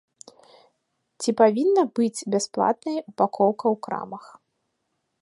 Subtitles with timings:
[1.23, 4.25] Ці павінна быць бясплатнай упакоўка ў крамах?